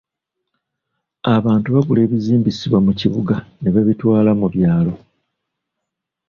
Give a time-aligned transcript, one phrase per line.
[1.35, 4.93] Abantu bagula ebizimbisibwa mu kibuga ne babitwala mu byalo.